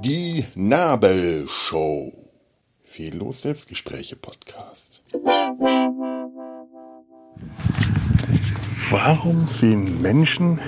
[0.00, 2.12] Die Nabelshow.
[2.82, 5.04] Fehllos Selbstgespräche Podcast.
[8.90, 10.58] Warum sehen Menschen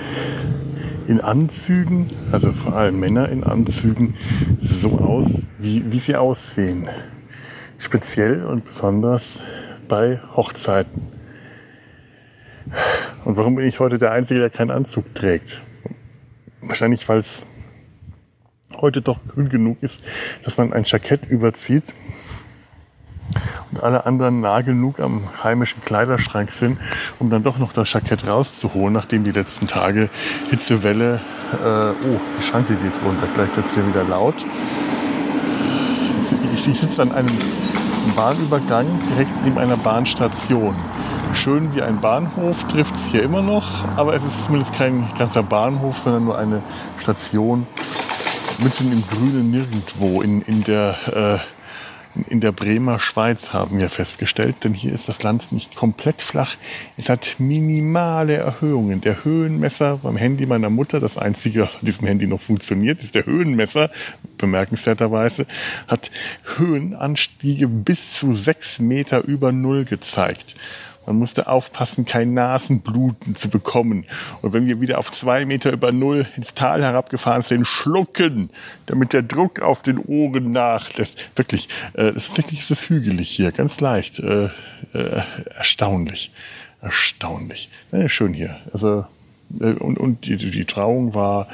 [1.07, 4.15] in Anzügen, also vor allem Männer in Anzügen,
[4.61, 6.87] so aus, wie, wie sie aussehen?
[7.77, 9.41] Speziell und besonders
[9.89, 11.20] bei Hochzeiten.
[13.25, 15.61] Und warum bin ich heute der Einzige, der keinen Anzug trägt?
[16.61, 17.43] Wahrscheinlich, weil es
[18.79, 20.01] heute doch grün genug ist,
[20.43, 21.83] dass man ein Jackett überzieht
[23.71, 26.77] und alle anderen nah genug am heimischen Kleiderschrank sind,
[27.19, 30.09] um dann doch noch das Jackett rauszuholen, nachdem die letzten Tage
[30.49, 31.21] Hitzewelle,
[31.63, 34.35] äh, oh, die Schranke geht runter, gleich wird es hier wieder laut.
[36.53, 37.37] Ich, ich sitze an einem
[38.15, 40.75] Bahnübergang direkt neben einer Bahnstation.
[41.33, 45.41] Schön wie ein Bahnhof trifft es hier immer noch, aber es ist zumindest kein ganzer
[45.41, 46.61] Bahnhof, sondern nur eine
[46.99, 47.65] Station
[48.63, 51.61] mitten im grünen Nirgendwo in, in der äh,
[52.27, 56.55] in der Bremer Schweiz haben wir festgestellt, denn hier ist das Land nicht komplett flach.
[56.97, 58.99] Es hat minimale Erhöhungen.
[58.99, 63.15] Der Höhenmesser beim Handy meiner Mutter, das einzige, was an diesem Handy noch funktioniert, ist
[63.15, 63.91] der Höhenmesser,
[64.37, 65.47] bemerkenswerterweise,
[65.87, 66.11] hat
[66.57, 70.55] Höhenanstiege bis zu sechs Meter über Null gezeigt.
[71.05, 74.05] Man musste aufpassen, kein Nasenbluten zu bekommen.
[74.41, 78.49] Und wenn wir wieder auf zwei Meter über Null ins Tal herabgefahren sind, schlucken,
[78.85, 81.29] damit der Druck auf den Ohren nachlässt.
[81.35, 84.19] Wirklich, äh, tatsächlich ist es hügelig hier, ganz leicht.
[84.19, 84.49] Äh,
[84.93, 85.21] äh,
[85.55, 86.31] erstaunlich,
[86.81, 87.69] erstaunlich.
[87.91, 88.57] Ja, schön hier.
[88.71, 89.05] Also
[89.59, 91.47] äh, und, und die, die Trauung war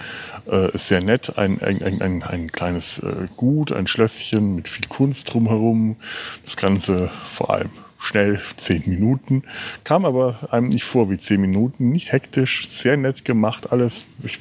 [0.45, 1.37] äh, sehr nett.
[1.37, 5.95] Ein, ein, ein, ein kleines äh, Gut, ein Schlösschen mit viel Kunst drumherum.
[6.43, 9.43] Das Ganze vor allem schnell zehn Minuten,
[9.83, 14.03] kam aber einem nicht vor wie zehn Minuten, nicht hektisch, sehr nett gemacht, alles.
[14.23, 14.39] Ich,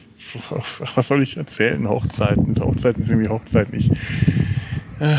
[0.95, 1.89] was soll ich erzählen?
[1.89, 3.79] Hochzeiten, Hochzeiten sind wie Hochzeiten.
[3.79, 3.91] Ich,
[5.01, 5.17] äh,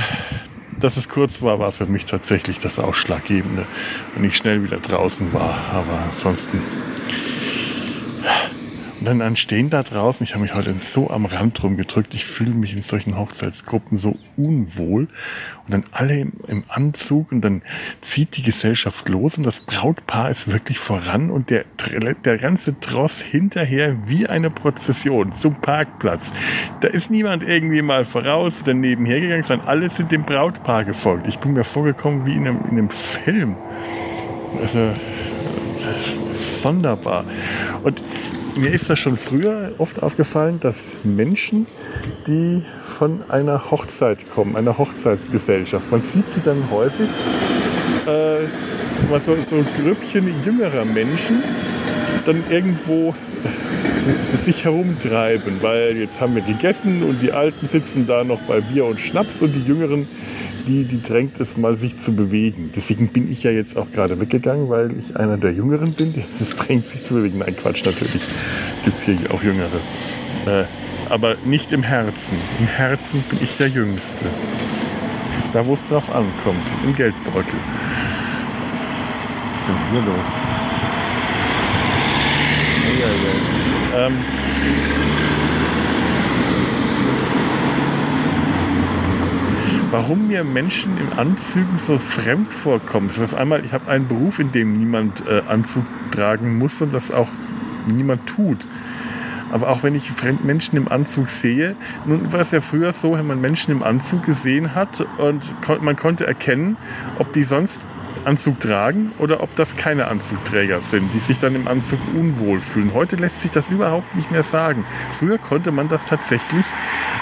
[0.79, 3.65] dass es kurz war, war für mich tatsächlich das Ausschlaggebende,
[4.13, 5.57] wenn ich schnell wieder draußen war.
[5.73, 6.96] Aber ansonsten und
[9.07, 12.51] dann, dann stehen da draußen, ich habe mich heute so am Rand rumgedrückt, ich fühle
[12.51, 15.07] mich in solchen Hochzeitsgruppen so unwohl.
[15.65, 17.61] Und dann alle im, im, Anzug und dann
[18.01, 21.63] zieht die Gesellschaft los und das Brautpaar ist wirklich voran und der,
[22.25, 26.31] der ganze Tross hinterher wie eine Prozession zum Parkplatz.
[26.81, 31.27] Da ist niemand irgendwie mal voraus oder nebenher gegangen, sondern alle sind dem Brautpaar gefolgt.
[31.27, 33.55] Ich bin mir vorgekommen wie in einem, in einem Film.
[34.61, 34.93] Also,
[36.33, 37.23] sonderbar.
[37.83, 38.01] Und
[38.57, 41.67] mir ist das schon früher oft aufgefallen, dass Menschen,
[42.25, 47.09] die von einer Hochzeit kommen, einer Hochzeitsgesellschaft, man sieht sie dann häufig,
[48.05, 48.47] äh,
[49.19, 51.43] so, so Grüppchen jüngerer Menschen,
[52.25, 53.13] dann irgendwo
[54.35, 58.85] sich herumtreiben, weil jetzt haben wir gegessen und die Alten sitzen da noch bei Bier
[58.85, 60.07] und Schnaps und die Jüngeren
[60.67, 62.71] die, die drängt es mal, sich zu bewegen.
[62.75, 66.49] Deswegen bin ich ja jetzt auch gerade weggegangen, weil ich einer der Jüngeren bin, Es
[66.49, 67.39] drängt, sich zu bewegen.
[67.39, 68.21] Nein, Quatsch, natürlich
[68.83, 69.77] gibt es hier auch Jüngere.
[70.45, 70.65] Äh,
[71.09, 72.37] aber nicht im Herzen.
[72.59, 74.25] Im Herzen bin ich der Jüngste.
[75.53, 77.53] Da, wo es drauf ankommt, im Geldbeutel.
[79.53, 80.27] Was ist denn hier los?
[82.99, 83.56] Ja, ja.
[83.97, 84.13] Ähm,
[89.89, 93.07] warum mir Menschen in Anzügen so fremd vorkommen.
[93.07, 96.93] Das ist einmal, ich habe einen Beruf, in dem niemand äh, Anzug tragen muss und
[96.93, 97.29] das auch
[97.87, 98.67] niemand tut.
[99.51, 100.11] Aber auch wenn ich
[100.43, 101.75] Menschen im Anzug sehe,
[102.05, 105.41] nun war es ja früher so, wenn man Menschen im Anzug gesehen hat und
[105.81, 106.77] man konnte erkennen,
[107.17, 107.79] ob die sonst
[108.25, 112.93] Anzug tragen oder ob das keine Anzugträger sind, die sich dann im Anzug unwohl fühlen.
[112.93, 114.85] Heute lässt sich das überhaupt nicht mehr sagen.
[115.19, 116.65] Früher konnte man das tatsächlich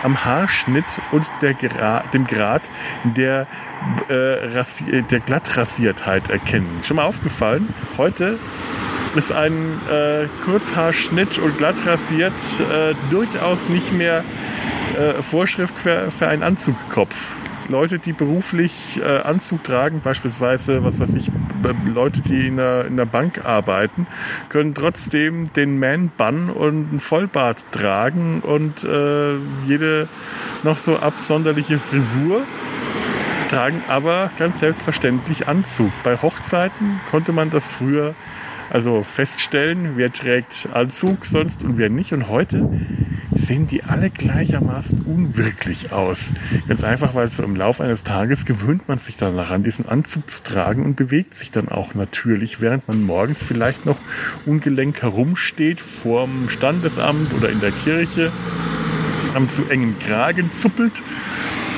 [0.04, 2.62] am Haarschnitt und Gra dem Grad
[3.04, 3.48] der,
[4.08, 6.82] äh, der Glattrasiertheit erkennen.
[6.84, 7.74] Schon mal aufgefallen?
[7.98, 8.40] Heute
[9.16, 14.24] ist ein äh, Kurzhaarschnitt und glattrasiert äh, durchaus nicht mehr
[14.98, 17.16] äh, Vorschrift für, für einen Anzugkopf.
[17.70, 21.32] Leute, die beruflich äh, Anzug tragen, beispielsweise, was weiß ich,
[21.94, 24.08] Leute, die in der, in der Bank arbeiten,
[24.50, 29.36] können trotzdem den Man-Bun und einen Vollbart tragen und äh,
[29.68, 30.08] jede
[30.64, 32.42] noch so absonderliche Frisur
[33.50, 35.92] tragen aber ganz selbstverständlich Anzug.
[36.04, 38.16] Bei Hochzeiten konnte man das früher
[38.70, 42.14] also feststellen, wer trägt Anzug sonst und wer nicht.
[42.14, 42.70] Und heute
[43.36, 46.32] sehen die alle gleichermaßen unwirklich aus.
[46.68, 50.30] Ganz einfach, weil so im Laufe eines Tages gewöhnt man sich dann daran, diesen Anzug
[50.30, 53.98] zu tragen und bewegt sich dann auch natürlich, während man morgens vielleicht noch
[54.46, 58.32] ungelenk herumsteht vorm Standesamt oder in der Kirche,
[59.34, 60.94] am zu engen Kragen zuppelt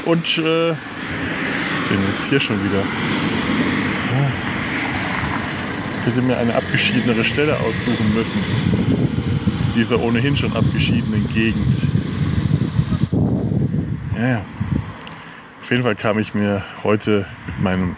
[0.06, 0.74] und äh,
[1.90, 2.84] den jetzt hier schon wieder.
[6.02, 8.42] Ich hätte mir eine abgeschiedenere Stelle aussuchen müssen.
[9.78, 11.88] Dieser ohnehin schon abgeschiedenen Gegend.
[14.18, 14.42] Ja, ja.
[15.62, 17.96] Auf jeden Fall kam ich mir heute mit meinem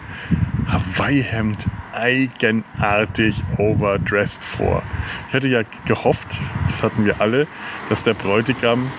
[0.66, 4.82] Hawaii-Hemd eigenartig overdressed vor.
[5.28, 6.28] Ich hatte ja gehofft,
[6.66, 7.46] das hatten wir alle,
[7.88, 8.92] dass der Bräutigam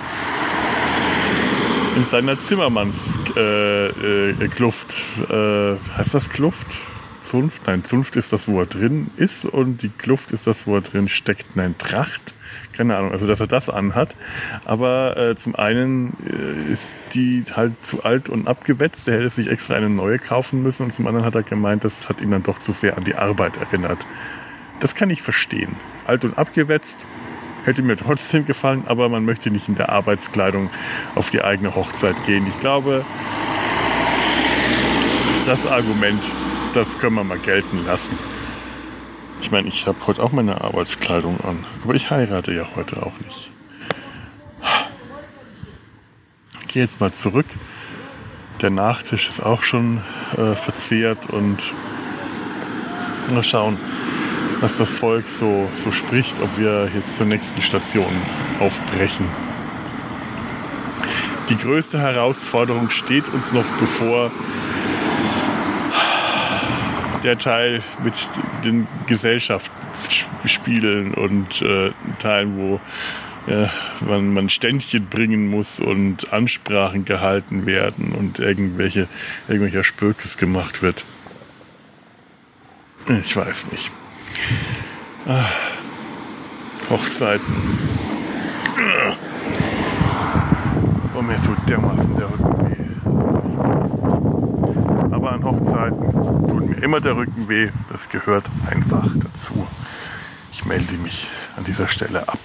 [1.97, 6.65] in seiner Zimmermannskluft, äh, äh, äh, heißt das Kluft?
[7.25, 7.61] Zunft?
[7.67, 10.81] Nein, Zunft ist das, wo er drin ist und die Kluft ist das, wo er
[10.81, 11.55] drin steckt.
[11.55, 12.33] Nein, Tracht?
[12.81, 14.15] Keine Ahnung, also dass er das anhat.
[14.65, 19.51] Aber äh, zum einen äh, ist die halt zu alt und abgewetzt, der hätte sich
[19.51, 22.41] extra eine neue kaufen müssen und zum anderen hat er gemeint, das hat ihn dann
[22.41, 23.99] doch zu sehr an die Arbeit erinnert.
[24.79, 25.75] Das kann ich verstehen.
[26.07, 26.97] Alt und abgewetzt,
[27.65, 30.71] hätte mir trotzdem gefallen, aber man möchte nicht in der Arbeitskleidung
[31.13, 32.47] auf die eigene Hochzeit gehen.
[32.47, 33.05] Ich glaube,
[35.45, 36.23] das Argument,
[36.73, 38.17] das können wir mal gelten lassen.
[39.41, 43.13] Ich meine, ich habe heute auch meine Arbeitskleidung an, aber ich heirate ja heute auch
[43.25, 43.49] nicht.
[46.61, 47.47] Ich gehe jetzt mal zurück.
[48.61, 50.03] Der Nachtisch ist auch schon
[50.37, 51.57] äh, verzehrt und
[53.33, 53.77] mal schauen,
[54.61, 58.05] was das Volk so, so spricht, ob wir jetzt zur nächsten Station
[58.59, 59.25] aufbrechen.
[61.49, 64.31] Die größte Herausforderung steht uns noch bevor,
[67.23, 68.13] der Teil mit
[68.63, 72.79] den Gesellschaftsspielen und äh, Teilen, wo
[73.47, 73.69] ja,
[74.01, 79.07] man, man Ständchen bringen muss und Ansprachen gehalten werden und irgendwelche,
[79.47, 81.05] irgendwelcher Spökes gemacht wird.
[83.23, 83.91] Ich weiß nicht.
[85.27, 85.45] Ah,
[86.89, 87.79] Hochzeiten.
[91.15, 92.80] Oh, mir tut dermaßen der Rücken weh.
[95.21, 96.11] Aber an Hochzeiten
[96.49, 97.69] tut mir immer der Rücken weh.
[97.91, 99.67] Das gehört einfach dazu.
[100.51, 102.39] Ich melde mich an dieser Stelle ab.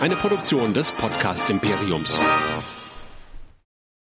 [0.00, 2.22] Eine Produktion des Podcast Imperiums.